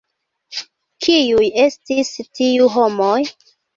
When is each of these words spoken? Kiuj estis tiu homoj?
Kiuj 1.07 1.45
estis 1.65 2.11
tiu 2.41 2.71
homoj? 2.77 3.17